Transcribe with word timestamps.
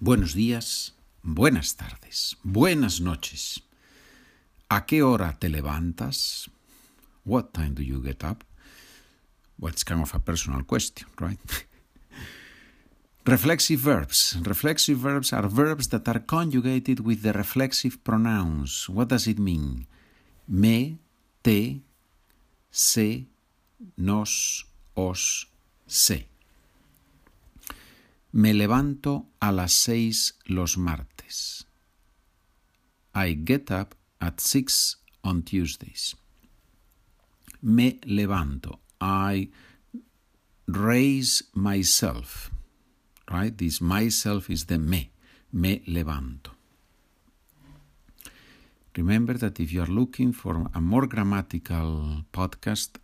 buenos 0.00 0.34
días, 0.34 0.94
buenas 1.22 1.76
tardes, 1.76 2.36
buenas 2.42 3.00
noches. 3.00 3.62
¿A 4.68 4.84
qué 4.84 5.02
hora 5.02 5.38
te 5.38 5.48
levantas? 5.48 6.50
What 7.24 7.52
time 7.52 7.74
do 7.74 7.82
you 7.82 8.02
get 8.02 8.24
up? 8.24 8.44
Well, 9.58 9.72
it's 9.72 9.84
kind 9.84 10.02
of 10.02 10.14
a 10.14 10.18
personal 10.18 10.64
question, 10.64 11.08
right? 11.20 11.38
reflexive 13.26 13.80
verbs. 13.80 14.36
Reflexive 14.42 14.98
verbs 14.98 15.32
are 15.32 15.48
verbs 15.48 15.88
that 15.88 16.06
are 16.08 16.20
conjugated 16.20 17.00
with 17.00 17.22
the 17.22 17.32
reflexive 17.32 18.02
pronouns. 18.04 18.88
What 18.88 19.08
does 19.08 19.26
it 19.26 19.38
mean? 19.38 19.86
Me, 20.46 20.98
te, 21.42 21.80
se, 22.70 23.26
nos, 23.96 24.64
os, 24.94 25.46
se. 25.86 26.26
Me 28.36 28.52
levanto 28.52 29.30
a 29.40 29.50
las 29.50 29.72
seis 29.72 30.38
los 30.44 30.76
martes. 30.76 31.66
I 33.14 33.32
get 33.32 33.70
up 33.70 33.94
at 34.20 34.40
six 34.40 34.98
on 35.22 35.42
Tuesdays. 35.42 36.16
Me 37.62 37.98
levanto. 38.02 38.80
I 39.00 39.48
raise 40.68 41.44
myself. 41.54 42.50
Right? 43.30 43.56
This 43.56 43.80
myself 43.80 44.50
is 44.50 44.66
the 44.66 44.76
me. 44.76 45.12
Me 45.52 45.82
levanto. 45.86 46.50
Remember 48.94 49.38
that 49.38 49.58
if 49.60 49.72
you 49.72 49.80
are 49.80 49.90
looking 49.90 50.34
for 50.34 50.68
a 50.74 50.80
more 50.82 51.06
grammatical 51.06 52.26
podcast, 52.34 52.98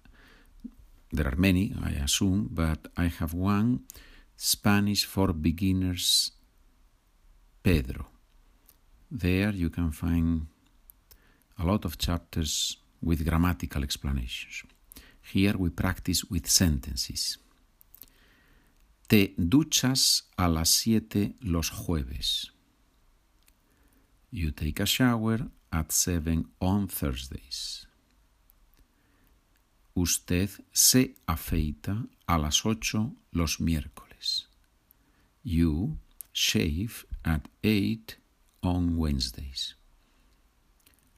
there 1.11 1.27
are 1.27 1.37
many, 1.37 1.75
I 1.83 1.93
assume, 1.93 2.51
but 2.53 2.89
I 2.99 3.07
have 3.07 3.33
one 3.33 3.81
Spanish 4.37 5.05
for 5.05 5.33
Beginners 5.33 6.33
Pedro. 7.63 8.07
There 9.11 9.51
you 9.51 9.71
can 9.71 9.93
find 9.93 10.47
a 11.59 11.65
lot 11.65 11.85
of 11.85 11.99
chapters 11.99 12.79
with 13.01 13.25
grammatical 13.25 13.83
explanations. 13.83 14.65
Here 15.23 15.57
we 15.57 15.71
practice 15.71 16.25
with 16.25 16.49
sentences. 16.49 17.39
Te 19.07 19.35
duchas 19.37 20.31
a 20.37 20.49
las 20.49 20.71
siete 20.71 21.35
los 21.43 21.71
jueves. 21.71 22.51
You 24.31 24.51
take 24.51 24.81
a 24.81 24.87
shower 24.87 25.51
at 25.71 25.93
seven 25.93 26.47
on 26.61 26.89
Thursdays. 26.89 27.87
Usted 29.95 30.49
se 30.73 31.15
afeita 31.27 32.07
a 32.27 32.39
las 32.39 32.65
ocho 32.65 33.13
los 33.33 33.61
miércoles. 33.61 34.12
You 35.43 35.97
shave 36.33 37.05
at 37.25 37.49
8 37.63 38.17
on 38.63 38.97
Wednesdays. 38.97 39.77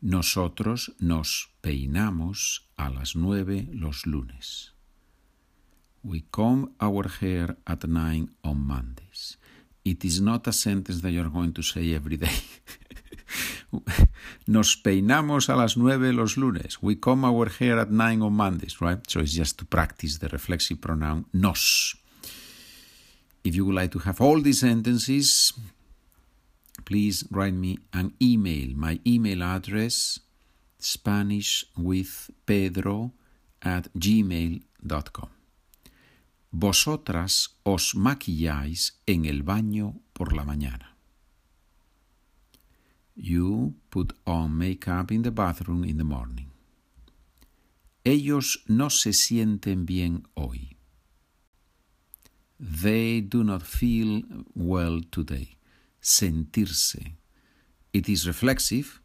Nosotros 0.01 0.93
nos 0.99 1.49
peinamos 1.63 2.69
a 2.77 2.91
las 2.91 3.17
nueve 3.17 3.69
los 3.73 4.07
lunes. 4.07 4.75
We 6.03 6.25
comb 6.31 6.75
our 6.79 7.09
hair 7.09 7.57
at 7.67 7.89
nine 7.89 8.29
on 8.43 8.59
Mondays. 8.67 9.39
It 9.83 10.05
is 10.05 10.21
not 10.21 10.47
a 10.47 10.53
sentence 10.53 11.01
that 11.01 11.11
you're 11.11 11.31
going 11.31 11.55
to 11.55 11.63
say 11.63 11.95
every 11.95 12.19
day. 12.19 12.37
nos 14.47 14.77
peinamos 14.77 15.49
a 15.49 15.57
las 15.57 15.77
nueve 15.79 16.13
los 16.13 16.37
lunes. 16.37 16.83
We 16.83 16.97
comb 16.97 17.25
our 17.25 17.49
hair 17.49 17.79
at 17.79 17.91
nine 17.91 18.21
on 18.21 18.35
Mondays, 18.35 18.83
right? 18.83 18.99
So 19.09 19.21
it's 19.21 19.33
just 19.33 19.59
to 19.61 19.65
practice 19.65 20.19
the 20.19 20.29
reflexive 20.29 20.83
pronoun 20.83 21.25
nos. 21.33 21.97
If 23.45 23.55
you 23.55 23.67
would 23.67 23.75
like 23.75 23.93
to 23.93 23.99
have 23.99 24.23
all 24.23 24.41
these 24.41 24.61
sentences, 24.61 25.53
please 26.87 27.25
write 27.31 27.53
me 27.53 27.79
an 27.93 28.15
email. 28.21 28.75
My 28.75 28.99
email 29.07 29.43
address, 29.43 30.19
Spanish 30.79 31.67
with 31.77 32.31
Pedro 32.47 33.13
at 33.61 33.93
gmail.com. 33.95 35.29
Vosotras 36.53 37.51
os 37.65 37.95
maquilláis 37.95 38.93
en 39.07 39.27
el 39.27 39.43
baño 39.43 40.01
por 40.15 40.33
la 40.33 40.45
mañana. 40.45 40.97
You 43.17 43.75
put 43.91 44.15
on 44.27 44.57
makeup 44.57 45.13
in 45.13 45.23
the 45.23 45.31
bathroom 45.31 45.85
in 45.85 45.99
the 45.99 46.05
morning. 46.05 46.51
Ellos 48.05 48.65
no 48.69 48.89
se 48.89 49.13
sienten 49.13 49.85
bien 49.85 50.27
hoy. 50.35 50.74
They 52.67 53.21
do 53.21 53.45
not 53.45 53.63
feel 53.63 54.23
well 54.55 55.03
today. 55.11 55.57
Sentirse. 56.01 57.13
It 57.93 58.09
is 58.09 58.27
reflexive 58.27 59.01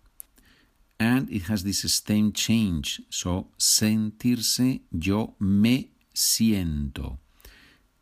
and 0.98 1.30
it 1.30 1.44
has 1.44 1.64
this 1.66 1.82
stem 1.94 2.32
change. 2.32 3.02
So, 3.10 3.48
sentirse, 3.58 4.82
yo 4.92 5.36
me 5.42 5.90
siento. 6.14 7.18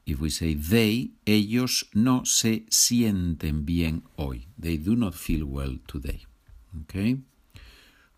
If 0.06 0.22
we 0.22 0.30
say 0.30 0.54
they, 0.54 1.10
ellos 1.26 1.86
no 1.96 2.24
se 2.24 2.66
sienten 2.70 3.66
bien 3.66 4.04
hoy. 4.16 4.46
They 4.60 4.78
do 4.78 4.96
not 4.96 5.16
feel 5.16 5.46
well 5.48 5.80
today. 5.88 6.26
Okay? 6.84 7.18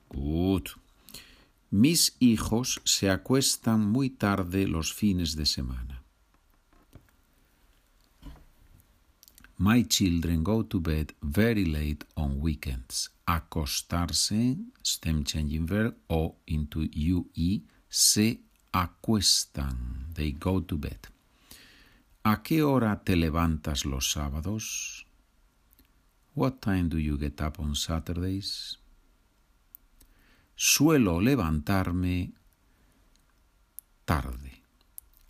Good. 0.10 0.72
Mis 1.72 2.18
hijos 2.20 2.82
se 2.84 3.10
acuestan 3.10 3.80
muy 3.80 4.10
tarde 4.10 4.68
los 4.68 4.92
fines 4.92 5.38
de 5.38 5.46
semana. 5.46 5.99
My 9.62 9.84
children 9.84 10.42
go 10.42 10.64
to 10.64 10.80
bed 10.80 11.12
very 11.22 11.66
late 11.66 12.06
on 12.16 12.40
weekends. 12.40 13.10
Acostarse, 13.28 14.56
stem 14.82 15.26
changing 15.26 15.68
verb, 15.68 15.96
o 16.10 16.38
into 16.48 16.88
UE, 16.94 17.64
se 17.90 18.40
acuestan. 18.72 20.14
They 20.14 20.32
go 20.32 20.62
to 20.62 20.78
bed. 20.78 21.00
¿A 22.24 22.42
qué 22.42 22.64
hora 22.64 23.04
te 23.04 23.18
levantas 23.18 23.84
los 23.84 24.10
sábados? 24.12 25.06
What 26.36 26.62
time 26.62 26.88
do 26.88 26.98
you 26.98 27.18
get 27.18 27.42
up 27.42 27.60
on 27.60 27.76
Saturdays? 27.76 28.80
Suelo 30.56 31.20
levantarme 31.20 32.32
tarde. 34.06 34.49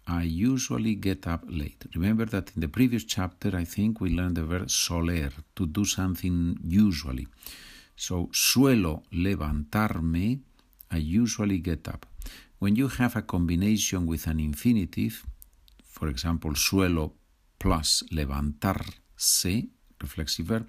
I 0.10 0.24
usually 0.24 0.96
get 0.96 1.28
up 1.28 1.44
late. 1.48 1.86
Remember 1.94 2.26
that 2.26 2.52
in 2.56 2.62
the 2.62 2.68
previous 2.68 3.04
chapter, 3.04 3.56
I 3.56 3.64
think 3.64 4.02
we 4.02 4.10
learned 4.10 4.38
the 4.38 4.44
verb 4.44 4.72
soler, 4.72 5.30
to 5.56 5.68
do 5.68 5.86
something 5.86 6.58
usually. 6.64 7.28
So, 7.96 8.30
suelo 8.34 9.04
levantarme, 9.14 10.40
I 10.90 10.98
usually 10.98 11.60
get 11.60 11.88
up. 11.88 12.08
When 12.58 12.76
you 12.76 12.88
have 12.88 13.18
a 13.18 13.22
combination 13.22 14.08
with 14.08 14.26
an 14.26 14.40
infinitive, 14.40 15.28
for 15.84 16.08
example, 16.08 16.56
suelo 16.56 17.12
plus 17.60 18.04
levantarse, 18.12 19.70
reflexive 20.02 20.48
verb, 20.48 20.68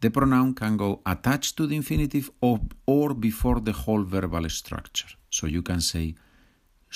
the 0.00 0.10
pronoun 0.10 0.52
can 0.52 0.76
go 0.76 1.00
attached 1.06 1.56
to 1.56 1.66
the 1.66 1.76
infinitive 1.76 2.30
or, 2.42 2.60
or 2.84 3.14
before 3.14 3.60
the 3.60 3.72
whole 3.72 4.02
verbal 4.02 4.46
structure. 4.50 5.08
So 5.30 5.46
you 5.46 5.62
can 5.62 5.80
say, 5.80 6.14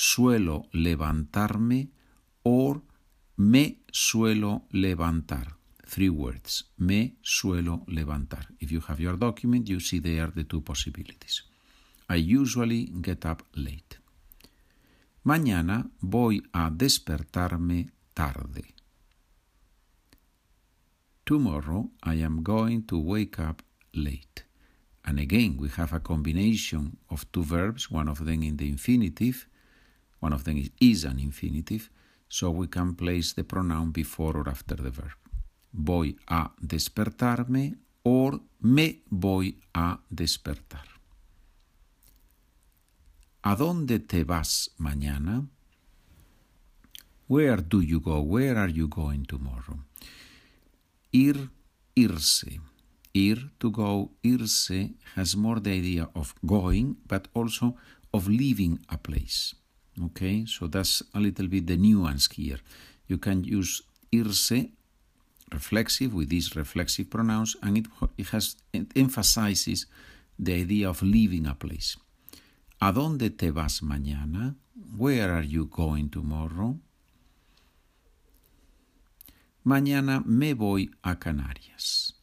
suelo 0.01 0.67
levantarme 0.73 1.91
or 2.45 2.81
me 3.37 3.83
suelo 3.93 4.67
levantar. 4.71 5.59
Three 5.85 6.09
words. 6.09 6.71
Me 6.79 7.19
suelo 7.21 7.85
levantar. 7.87 8.47
If 8.61 8.73
you 8.73 8.81
have 8.89 8.99
your 8.99 9.19
document, 9.19 9.69
you 9.69 9.79
see 9.79 10.01
there 10.01 10.29
the 10.29 10.45
two 10.45 10.63
possibilities. 10.63 11.45
I 12.09 12.17
usually 12.17 12.91
get 13.03 13.27
up 13.27 13.43
late. 13.53 14.01
Mañana 15.23 15.91
voy 16.01 16.41
a 16.55 16.71
despertarme 16.71 17.91
tarde. 18.15 18.75
Tomorrow 21.25 21.91
I 22.03 22.23
am 22.23 22.43
going 22.43 22.87
to 22.87 22.99
wake 22.99 23.39
up 23.39 23.63
late. 23.93 24.47
And 25.05 25.19
again, 25.19 25.59
we 25.59 25.69
have 25.77 25.93
a 25.93 26.01
combination 26.01 26.97
of 27.11 27.31
two 27.33 27.45
verbs, 27.45 27.91
one 27.91 28.09
of 28.09 28.25
them 28.25 28.43
in 28.43 28.57
the 28.57 28.69
infinitive 28.69 29.47
one 30.21 30.33
of 30.33 30.45
them 30.45 30.57
is, 30.57 30.71
is 30.81 31.05
an 31.05 31.19
infinitive, 31.19 31.91
so 32.29 32.51
we 32.51 32.69
can 32.69 32.95
place 32.95 33.33
the 33.33 33.45
pronoun 33.45 33.91
before 33.91 34.37
or 34.37 34.49
after 34.49 34.77
the 34.77 34.91
verb. 34.91 35.17
Voy 35.73 36.15
a 36.29 36.51
despertarme 36.61 37.77
or 38.03 38.41
me 38.61 39.03
voy 39.11 39.57
a 39.75 40.01
despertar. 40.09 40.87
¿A 43.43 43.57
dónde 43.57 43.99
te 44.01 44.25
vas 44.25 44.71
mañana? 44.79 45.49
Where 47.27 47.63
do 47.63 47.81
you 47.81 48.01
go? 48.01 48.21
Where 48.21 48.59
are 48.59 48.69
you 48.69 48.89
going 48.89 49.25
tomorrow? 49.25 49.79
Ir, 51.13 51.51
irse. 51.95 52.61
Ir, 53.15 53.51
to 53.59 53.71
go, 53.71 54.11
irse 54.23 54.95
has 55.15 55.37
more 55.37 55.61
the 55.61 55.71
idea 55.71 56.09
of 56.15 56.35
going, 56.45 56.97
but 57.07 57.29
also 57.33 57.77
of 58.13 58.29
leaving 58.29 58.81
a 58.89 58.99
place. 58.99 59.55
Okay, 60.03 60.47
so 60.47 60.67
that's 60.67 61.03
a 61.15 61.21
little 61.21 61.47
bit 61.47 61.67
the 61.67 61.77
nuance 61.77 62.29
here. 62.33 62.61
You 63.07 63.19
can 63.19 63.45
use 63.45 63.83
irse 64.13 64.71
reflexive 65.53 66.15
with 66.15 66.29
these 66.29 66.55
reflexive 66.57 67.11
pronouns, 67.11 67.57
and 67.63 67.79
it, 67.79 67.87
it 68.17 68.29
has 68.29 68.57
it 68.73 68.87
emphasizes 68.97 69.87
the 70.39 70.55
idea 70.55 70.89
of 70.89 71.03
leaving 71.03 71.47
a 71.47 71.55
place. 71.55 71.97
¿A 72.81 72.93
dónde 72.93 73.37
te 73.37 73.51
vas 73.51 73.83
mañana? 73.83 74.55
Where 74.97 75.33
are 75.33 75.45
you 75.45 75.67
going 75.67 76.09
tomorrow? 76.09 76.79
Mañana 79.65 80.25
me 80.25 80.55
voy 80.55 80.91
a 81.03 81.17
Canarias. 81.17 82.15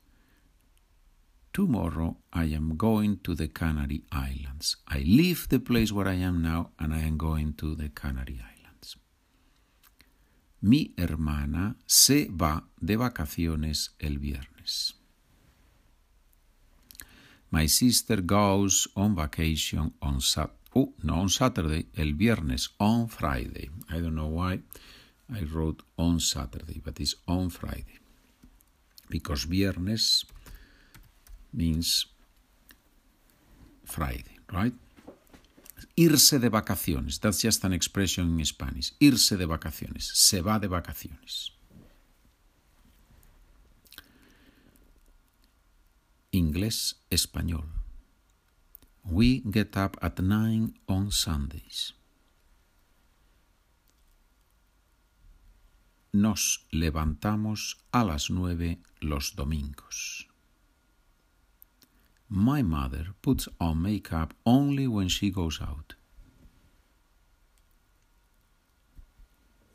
Tomorrow 1.58 2.18
I 2.32 2.54
am 2.54 2.78
going 2.78 3.18
to 3.24 3.34
the 3.34 3.48
Canary 3.48 4.04
Islands. 4.12 4.78
I 4.88 5.00
leave 5.00 5.50
the 5.50 5.60
place 5.60 5.92
where 5.92 6.08
I 6.08 6.14
am 6.14 6.44
now 6.44 6.70
and 6.78 6.94
I 6.94 7.00
am 7.00 7.18
going 7.18 7.54
to 7.54 7.74
the 7.74 7.90
Canary 7.90 8.40
Islands. 8.40 8.96
Mi 10.62 10.94
hermana 10.96 11.76
se 11.88 12.28
va 12.30 12.64
de 12.80 12.96
vacaciones 12.96 13.96
el 14.00 14.20
viernes. 14.20 14.94
My 17.50 17.66
sister 17.66 18.22
goes 18.22 18.88
on 18.96 19.16
vacation 19.16 19.94
on 20.00 20.22
Saturday. 20.22 20.54
Oh, 20.76 20.94
no 21.02 21.22
on 21.22 21.30
Saturday, 21.30 21.88
el 21.98 22.14
viernes, 22.14 22.70
on 22.80 23.08
Friday. 23.08 23.72
I 23.90 23.96
don't 24.00 24.14
know 24.14 24.28
why 24.28 24.60
I 25.34 25.42
wrote 25.52 25.82
on 25.98 26.20
Saturday, 26.20 26.80
but 26.86 27.00
it's 27.00 27.16
on 27.28 27.50
Friday. 27.50 27.98
Because 29.10 29.46
viernes 29.46 30.24
means 31.58 32.06
Friday, 33.84 34.38
right? 34.54 34.74
Irse 35.98 36.40
de 36.40 36.50
vacaciones. 36.50 37.20
That's 37.20 37.42
just 37.42 37.64
an 37.64 37.74
expression 37.74 38.40
in 38.40 38.46
Spanish. 38.46 38.94
Irse 39.00 39.36
de 39.36 39.48
vacaciones. 39.48 40.12
Se 40.14 40.42
va 40.42 40.60
de 40.60 40.68
vacaciones. 40.68 41.52
Inglés, 46.32 46.96
español. 47.10 47.66
We 49.04 49.42
get 49.50 49.76
up 49.76 49.98
at 50.02 50.20
nine 50.20 50.76
on 50.88 51.12
Sundays. 51.12 51.94
Nos 56.14 56.66
levantamos 56.72 57.78
a 57.92 58.04
las 58.04 58.30
nueve 58.30 58.80
los 59.02 59.36
domingos. 59.36 60.28
My 62.30 62.62
mother 62.62 63.14
puts 63.22 63.48
on 63.60 63.82
makeup 63.82 64.34
only 64.46 64.86
when 64.86 65.08
she 65.08 65.32
goes 65.32 65.62
out. 65.62 65.96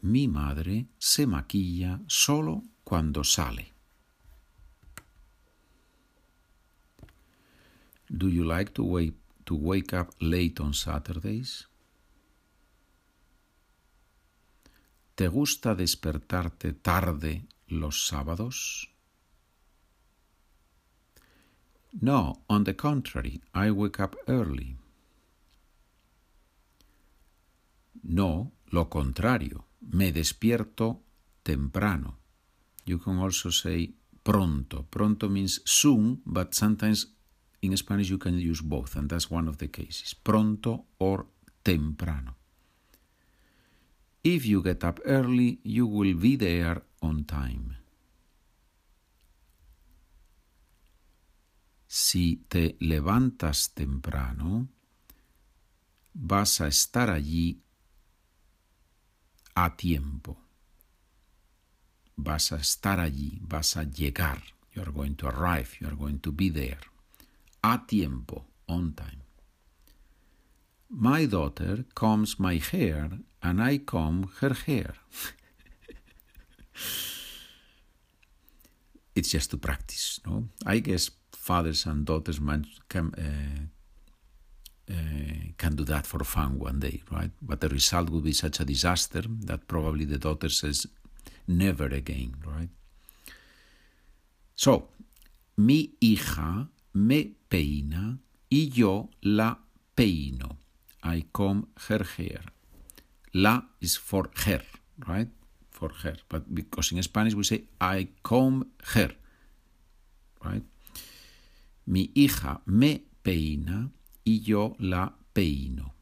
Mi 0.03 0.27
madre 0.29 0.87
se 0.99 1.27
maquilla 1.27 2.01
solo 2.07 2.63
cuando 2.85 3.23
sale. 3.23 3.73
Do 8.09 8.29
you 8.29 8.45
like 8.45 8.75
to 8.75 8.85
wake, 8.85 9.17
to 9.47 9.55
wake 9.55 9.95
up 9.95 10.11
late 10.21 10.61
on 10.61 10.75
Saturdays? 10.75 11.69
¿Te 15.15 15.29
gusta 15.29 15.75
despertarte 15.75 16.75
tarde 16.75 17.47
los 17.69 18.07
sábados? 18.07 18.92
No, 22.01 22.43
on 22.49 22.65
the 22.65 22.75
contrary, 22.75 23.41
I 23.55 23.71
wake 23.71 24.01
up 24.01 24.17
early. 24.27 24.77
No, 28.03 28.53
lo 28.71 28.89
contrario, 28.89 29.67
me 29.93 30.11
despierto 30.11 31.03
temprano. 31.43 32.19
You 32.85 32.99
can 32.99 33.19
also 33.19 33.51
say 33.51 33.95
pronto. 34.25 34.87
Pronto 34.89 35.29
means 35.29 35.61
soon, 35.65 36.23
but 36.25 36.55
sometimes 36.55 37.15
in 37.61 37.77
Spanish 37.77 38.11
you 38.11 38.19
can 38.19 38.39
use 38.39 38.61
both, 38.61 38.97
and 38.97 39.09
that's 39.09 39.31
one 39.31 39.47
of 39.47 39.59
the 39.59 39.69
cases. 39.69 40.15
Pronto 40.15 40.87
or 40.99 41.27
temprano. 41.63 42.37
If 44.25 44.47
you 44.47 44.63
get 44.63 44.83
up 44.83 45.01
early, 45.05 45.59
you 45.63 45.87
will 45.87 46.15
be 46.15 46.37
there 46.37 46.83
on 47.03 47.25
time. 47.25 47.77
Si 51.95 52.47
te 52.49 52.79
levantas 52.81 53.75
temprano, 53.75 54.67
vas 56.15 56.63
a 56.63 56.69
estar 56.69 57.11
allí 57.11 57.61
a 59.55 59.77
tiempo. 59.77 60.39
Vas 62.17 62.53
a 62.53 62.57
estar 62.57 62.99
allí, 62.99 63.41
vas 63.43 63.77
a 63.77 63.85
llegar. 63.85 64.43
You 64.75 64.81
are 64.81 64.91
going 64.91 65.17
to 65.17 65.29
arrive, 65.29 65.77
you 65.81 65.87
are 65.87 65.97
going 65.97 66.19
to 66.21 66.33
be 66.33 66.49
there. 66.49 66.81
A 67.63 67.85
tiempo, 67.87 68.47
on 68.67 68.95
time. 68.95 69.21
My 70.89 71.27
daughter 71.27 71.85
combs 71.95 72.41
my 72.41 72.57
hair 72.57 73.19
and 73.43 73.63
I 73.63 73.77
comb 73.77 74.31
her 74.41 74.55
hair. 74.55 74.95
it's 79.15 79.31
just 79.31 79.51
to 79.51 79.59
practice, 79.59 80.21
no? 80.25 80.49
I 80.65 80.79
guess 80.79 81.11
fathers 81.43 81.87
and 81.87 82.07
daughters 82.07 82.39
can, 82.89 83.07
uh, 83.19 84.93
uh, 84.93 85.45
can 85.59 85.75
do 85.75 85.85
that 85.85 86.07
for 86.07 86.23
fun 86.23 86.59
one 86.59 86.79
day, 86.79 87.03
right? 87.11 87.33
But 87.43 87.61
the 87.61 87.69
result 87.69 88.11
would 88.11 88.23
be 88.23 88.33
such 88.33 88.61
a 88.61 88.65
disaster 88.65 89.23
that 89.47 89.67
probably 89.67 90.05
the 90.05 90.19
daughter 90.19 90.49
says, 90.49 90.87
never 91.49 91.87
again, 91.87 92.37
right? 92.47 92.69
So, 94.55 94.89
mi 95.57 95.91
hija 96.01 96.69
me 96.95 97.35
peina 97.51 98.19
y 98.49 98.71
yo 98.73 99.09
la 99.23 99.57
peino. 99.97 100.59
I 101.03 101.25
comb 101.33 101.67
her 101.89 102.05
hair. 102.17 102.43
La 103.35 103.63
is 103.81 103.97
for 103.97 104.31
her, 104.47 104.63
right? 105.09 105.29
For 105.71 105.91
her. 106.03 106.15
But 106.29 106.55
because 106.55 106.93
in 106.93 107.03
Spanish 107.03 107.35
we 107.35 107.43
say 107.43 107.65
I 107.81 108.09
comb 108.23 108.71
her, 108.95 109.11
right? 110.45 110.63
Mi 111.87 112.11
hija 112.15 112.63
me 112.67 113.05
peina 113.23 113.91
y 114.25 114.41
yo 114.41 114.77
la 114.79 115.17
peino. 115.33 115.95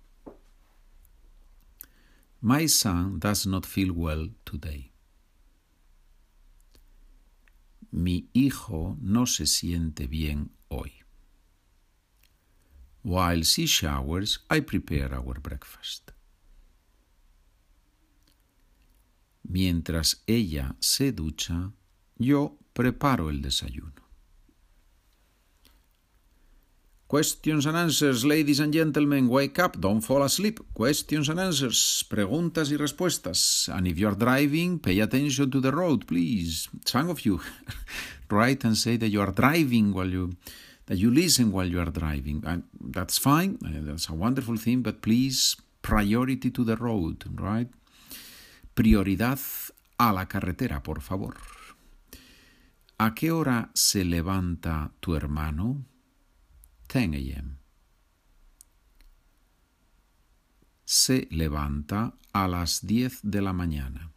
My 2.42 2.66
son 2.68 3.18
does 3.18 3.46
not 3.46 3.66
feel 3.66 3.92
well 3.92 4.30
today. 4.44 4.92
Mi 7.92 8.28
hijo 8.32 8.96
no 9.00 9.26
se 9.26 9.46
siente 9.46 10.06
bien 10.06 10.50
hoy. 10.68 10.92
While 13.02 13.42
she 13.42 13.66
showers, 13.66 14.40
I 14.50 14.60
prepare 14.60 15.14
our 15.14 15.40
breakfast. 15.40 16.12
Mientras 19.42 20.22
ella 20.26 20.76
se 20.80 21.12
ducha, 21.12 21.72
yo 22.16 22.58
preparo 22.72 23.30
el 23.30 23.42
desayuno. 23.42 24.09
Questions 27.10 27.66
and 27.66 27.76
answers, 27.76 28.24
ladies 28.24 28.60
and 28.60 28.72
gentlemen, 28.72 29.26
wake 29.26 29.58
up, 29.58 29.80
don't 29.80 30.00
fall 30.00 30.22
asleep. 30.22 30.60
Questions 30.72 31.28
and 31.28 31.40
answers, 31.40 32.04
preguntas 32.08 32.70
y 32.70 32.76
respuestas. 32.76 33.68
And 33.68 33.88
if 33.88 33.98
you're 33.98 34.14
driving, 34.14 34.78
pay 34.78 35.00
attention 35.00 35.50
to 35.50 35.60
the 35.60 35.72
road, 35.72 36.06
please. 36.06 36.68
Some 36.84 37.10
of 37.10 37.26
you 37.26 37.40
write 38.30 38.62
and 38.62 38.76
say 38.76 38.96
that 38.96 39.08
you 39.08 39.20
are 39.20 39.32
driving 39.32 39.92
while 39.92 40.08
you 40.08 40.36
that 40.86 40.98
you 40.98 41.10
listen 41.10 41.50
while 41.50 41.66
you 41.66 41.80
are 41.80 41.90
driving. 41.90 42.44
And 42.46 42.62
that's 42.80 43.18
fine. 43.18 43.58
Uh, 43.66 43.82
that's 43.90 44.08
a 44.08 44.14
wonderful 44.14 44.56
thing, 44.56 44.82
but 44.82 45.02
please 45.02 45.56
priority 45.82 46.52
to 46.52 46.62
the 46.62 46.76
road, 46.76 47.24
right? 47.34 47.66
Prioridad 48.76 49.40
a 49.98 50.12
la 50.12 50.26
carretera, 50.26 50.80
por 50.80 51.00
favor. 51.00 51.34
¿A 52.98 53.16
qué 53.16 53.32
hora 53.32 53.70
se 53.74 54.04
levanta 54.04 54.92
tu 55.00 55.16
hermano? 55.16 55.90
10 56.92 57.14
a.m. 57.14 57.56
Se 60.84 61.28
levanta 61.30 62.14
a 62.32 62.48
las 62.48 62.84
10 62.84 63.20
de 63.22 63.42
la 63.42 63.52
mañana. 63.52 64.10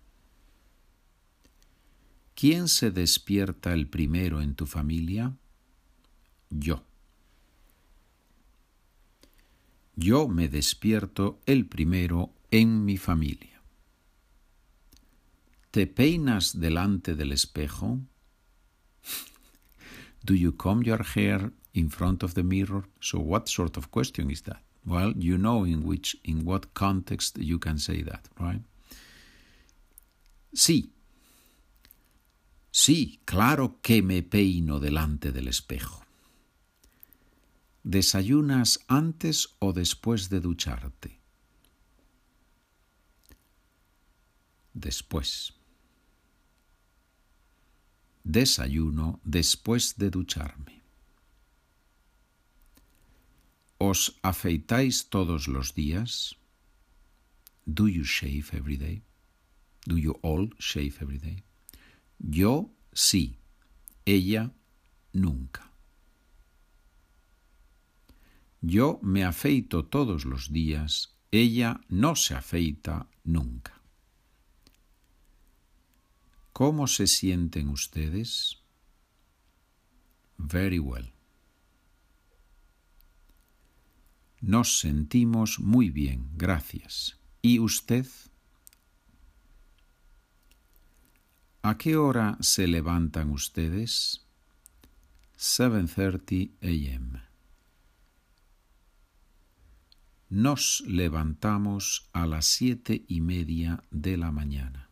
¿Quién 2.33 2.67
se 2.67 2.89
despierta 2.89 3.73
el 3.73 3.87
primero 3.87 4.41
en 4.41 4.55
tu 4.55 4.65
familia? 4.65 5.35
Yo. 6.49 6.83
Yo 9.95 10.27
me 10.27 10.47
despierto 10.47 11.39
el 11.45 11.67
primero 11.67 12.33
en 12.49 12.85
mi 12.85 12.97
familia. 12.97 13.61
¿Te 15.69 15.85
peinas 15.85 16.59
delante 16.59 17.13
del 17.13 17.33
espejo? 17.33 17.99
Do 20.23 20.33
you 20.33 20.55
comb 20.57 20.83
your 20.83 21.05
hair 21.15 21.53
in 21.73 21.89
front 21.89 22.23
of 22.23 22.33
the 22.33 22.43
mirror? 22.43 22.83
So 22.99 23.19
what 23.19 23.49
sort 23.49 23.77
of 23.77 23.91
question 23.91 24.29
is 24.29 24.41
that? 24.43 24.61
Well, 24.85 25.13
you 25.17 25.37
know 25.37 25.63
in 25.63 25.83
which 25.83 26.15
in 26.23 26.43
what 26.45 26.73
context 26.73 27.37
you 27.37 27.57
can 27.57 27.77
say 27.77 28.03
that, 28.03 28.27
right? 28.39 28.61
Sí. 30.53 30.89
Sí, 32.71 33.19
claro 33.25 33.79
que 33.81 34.01
me 34.01 34.23
peino 34.23 34.79
delante 34.79 35.31
del 35.31 35.47
espejo. 35.47 36.03
¿Desayunas 37.83 38.79
antes 38.87 39.55
o 39.59 39.73
después 39.73 40.29
de 40.29 40.39
ducharte? 40.39 41.19
Después. 44.73 45.53
Desayuno 48.23 49.19
después 49.23 49.97
de 49.97 50.09
ducharme. 50.09 50.82
¿Os 53.93 54.17
afeitáis 54.23 54.95
todos 55.15 55.47
los 55.47 55.75
días? 55.75 56.35
Do 57.77 57.85
you 57.95 58.03
shave 58.03 58.47
every 58.59 58.75
day? 58.75 59.03
Do 59.85 59.97
you 60.05 60.13
all 60.23 60.49
shave 60.57 60.95
every 60.99 61.19
day? 61.19 61.43
Yo 62.17 62.71
sí, 62.91 63.37
ella 64.03 64.51
nunca. 65.11 65.71
Yo 68.61 68.99
me 69.03 69.23
afeito 69.23 69.85
todos 69.85 70.25
los 70.25 70.51
días, 70.51 71.15
ella 71.29 71.79
no 71.87 72.15
se 72.15 72.33
afeita 72.33 73.07
nunca. 73.23 73.79
¿Cómo 76.51 76.87
se 76.87 77.05
sienten 77.05 77.69
ustedes? 77.69 78.57
Very 80.39 80.79
well. 80.79 81.12
Nos 84.43 84.79
sentimos 84.79 85.61
muy 85.61 85.89
bien, 85.89 86.29
gracias. 86.35 87.17
¿Y 87.41 87.59
usted? 87.59 88.05
¿A 91.61 91.77
qué 91.77 91.95
hora 91.95 92.37
se 92.41 92.67
levantan 92.67 93.29
ustedes? 93.29 94.27
7:30 95.37 96.51
a.m. 96.61 97.21
Nos 100.27 100.83
levantamos 100.87 102.09
a 102.11 102.27
las 102.27 102.45
siete 102.45 103.05
y 103.07 103.21
media 103.21 103.81
de 103.91 104.17
la 104.17 104.33
mañana. 104.33 104.89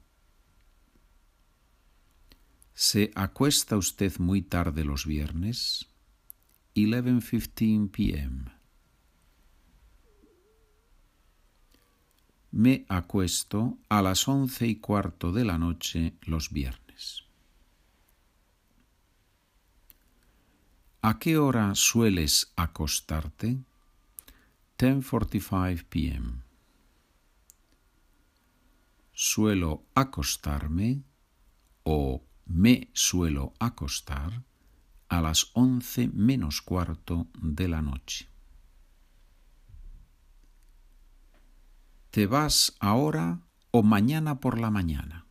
¿Se 2.73 3.11
acuesta 3.15 3.75
usted 3.75 4.17
muy 4.17 4.43
tarde 4.43 4.85
los 4.85 5.05
viernes? 5.05 5.87
11:15 6.73 7.91
p.m. 7.91 8.60
me 12.51 12.85
acuesto 12.89 13.77
a 13.87 14.01
las 14.01 14.27
once 14.27 14.67
y 14.67 14.75
cuarto 14.75 15.31
de 15.31 15.45
la 15.45 15.57
noche 15.57 16.15
los 16.21 16.51
viernes. 16.51 17.23
¿A 21.01 21.17
qué 21.17 21.37
hora 21.37 21.73
sueles 21.75 22.51
acostarte? 22.55 23.57
10:45 24.77 25.85
p.m. 25.85 26.43
Suelo 29.13 29.85
acostarme 29.95 31.03
o 31.83 32.23
me 32.45 32.89
suelo 32.93 33.53
acostar 33.59 34.43
a 35.09 35.21
las 35.21 35.51
once 35.53 36.09
menos 36.13 36.61
cuarto 36.61 37.27
de 37.39 37.67
la 37.67 37.81
noche. 37.81 38.30
¿Te 42.11 42.27
vas 42.27 42.75
ahora 42.79 43.39
o 43.71 43.83
mañana 43.83 44.39
por 44.39 44.59
la 44.59 44.69
mañana? 44.69 45.25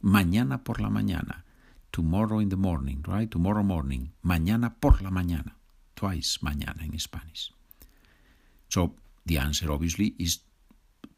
mañana 0.00 0.62
por 0.62 0.80
la 0.80 0.88
mañana. 0.88 1.44
Tomorrow 1.90 2.40
in 2.40 2.48
the 2.48 2.56
morning, 2.56 3.02
right? 3.02 3.28
Tomorrow 3.28 3.64
morning. 3.64 4.12
Mañana 4.22 4.76
por 4.78 5.02
la 5.02 5.10
mañana. 5.10 5.56
Twice 5.94 6.38
mañana 6.42 6.84
in 6.84 6.98
Spanish. 7.00 7.52
So 8.68 8.94
the 9.24 9.38
answer 9.38 9.70
obviously 9.72 10.14
is 10.18 10.42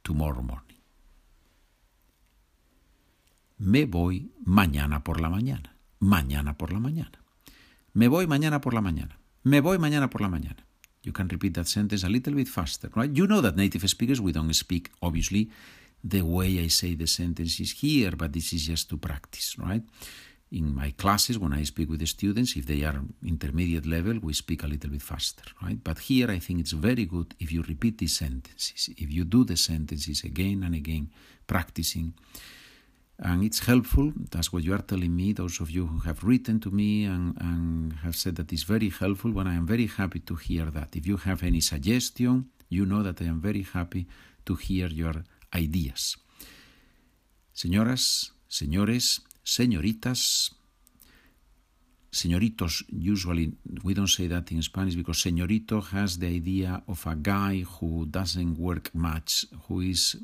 tomorrow 0.03 0.43
morning. 0.43 0.79
Me 3.59 3.85
voy 3.85 4.31
mañana 4.47 5.03
por 5.03 5.21
la 5.21 5.29
mañana. 5.29 5.77
Mañana 6.01 6.57
por 6.57 6.73
la 6.73 6.79
mañana. 6.79 7.19
Me 7.93 8.09
voy 8.09 8.27
mañana 8.27 8.61
por 8.61 8.73
la 8.73 8.81
mañana. 8.81 9.19
Me 9.43 9.61
voy 9.61 9.79
mañana 9.79 10.09
por 10.09 10.21
la 10.21 10.29
mañana. 10.29 10.68
You 11.09 11.13
can 11.13 11.29
repeat 11.29 11.55
that 11.55 11.69
sentence 11.69 12.05
a 12.05 12.09
little 12.17 12.35
bit 12.35 12.49
faster, 12.49 12.91
right? 12.95 13.11
You 13.19 13.27
know 13.27 13.41
that 13.41 13.57
native 13.57 13.89
speakers, 13.89 14.21
we 14.21 14.31
don't 14.31 14.53
speak, 14.53 14.91
obviously, 15.01 15.49
the 16.05 16.21
way 16.21 16.51
I 16.61 16.69
say 16.69 16.95
the 16.95 17.07
sentences 17.07 17.71
here, 17.81 18.13
but 18.21 18.31
this 18.35 18.53
is 18.53 18.67
just 18.67 18.91
to 18.91 18.99
practice, 18.99 19.57
right? 19.59 19.83
In 20.53 20.75
my 20.75 20.91
classes, 21.03 21.39
when 21.39 21.55
I 21.55 21.63
speak 21.63 21.89
with 21.89 22.01
the 22.01 22.07
students, 22.07 22.57
if 22.57 22.67
they 22.67 22.83
are 22.85 23.01
intermediate 23.25 23.87
level, 23.87 24.19
we 24.21 24.35
speak 24.35 24.63
a 24.65 24.67
little 24.67 24.91
bit 24.91 25.01
faster, 25.01 25.45
right? 25.63 25.79
But 25.83 25.99
here, 26.11 26.31
I 26.31 26.41
think 26.41 26.61
it's 26.61 26.73
very 26.73 27.07
good 27.07 27.35
if 27.41 27.51
you 27.53 27.63
repeat 27.63 27.97
these 27.97 28.17
sentences, 28.19 28.91
if 28.99 29.11
you 29.11 29.25
do 29.25 29.45
the 29.45 29.57
sentences 29.57 30.25
again 30.25 30.63
and 30.63 30.75
again, 30.75 31.09
practicing. 31.47 32.13
And 33.21 33.43
it's 33.43 33.67
helpful, 33.67 34.13
that's 34.31 34.53
what 34.53 34.63
you 34.63 34.73
are 34.75 34.83
telling 34.83 35.15
me, 35.15 35.33
those 35.33 35.61
of 35.61 35.71
you 35.71 35.87
who 35.87 35.99
have 36.01 36.23
written 36.23 36.61
to 36.61 36.71
me 36.71 37.05
and, 37.05 37.37
and 37.41 37.93
have 38.05 38.15
said 38.15 38.37
that 38.37 38.53
it's 38.53 38.63
very 38.63 38.91
helpful, 38.91 39.33
when 39.33 39.49
I 39.49 39.57
am 39.57 39.67
very 39.67 39.87
happy 39.87 40.21
to 40.21 40.37
hear 40.37 40.67
that. 40.67 40.95
If 40.95 41.05
you 41.05 41.17
have 41.17 41.43
any 41.43 41.61
suggestion, 41.61 42.51
you 42.69 42.87
know 42.87 43.03
that 43.03 43.21
I 43.21 43.25
am 43.25 43.41
very 43.41 43.63
happy 43.63 44.07
to 44.47 44.55
hear 44.55 44.87
your 44.87 45.25
ideas. 45.53 46.17
Señoras, 47.53 48.31
señores, 48.49 49.23
señoritas, 49.45 50.55
señoritos, 52.13 52.85
usually 52.89 53.53
we 53.83 53.95
don't 53.95 54.09
say 54.09 54.29
that 54.29 54.53
in 54.53 54.63
Spanish 54.63 54.95
because 54.95 55.21
señorito 55.21 55.83
has 55.83 56.19
the 56.19 56.29
idea 56.29 56.85
of 56.87 57.05
a 57.07 57.17
guy 57.17 57.65
who 57.81 58.07
doesn't 58.07 58.57
work 58.59 58.95
much, 58.95 59.45
who 59.67 59.81
is 59.81 60.17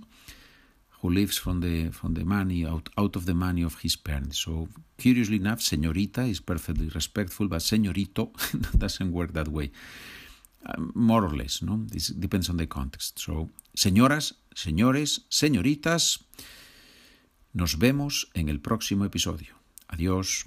who 1.05 1.11
lives 1.11 1.37
from 1.37 1.61
the 1.61 1.91
from 1.91 2.15
the 2.15 2.25
money 2.25 2.65
out 2.65 2.89
out 2.97 3.15
of 3.15 3.27
the 3.27 3.35
money 3.35 3.63
of 3.63 3.75
his 3.83 3.95
parents. 3.95 4.39
So 4.39 4.69
curiously 4.97 5.37
enough, 5.37 5.61
señorita 5.61 6.27
is 6.27 6.41
perfectly 6.41 6.89
respectful, 6.89 7.47
but 7.47 7.61
señorito 7.61 8.33
doesn't 8.79 9.13
work 9.13 9.35
that 9.35 9.49
way. 9.49 9.71
Um, 10.65 10.93
more 10.95 11.23
or 11.23 11.35
less, 11.37 11.61
no? 11.61 11.85
This 11.93 12.07
depends 12.09 12.49
on 12.49 12.57
the 12.57 12.67
context. 12.67 13.19
So, 13.19 13.51
señoras, 13.75 14.37
señores, 14.55 15.27
señoritas, 15.29 16.25
nos 17.53 17.77
vemos 17.79 18.31
en 18.33 18.49
el 18.49 18.61
próximo 18.61 19.05
episodio. 19.05 19.55
Adiós. 19.89 20.47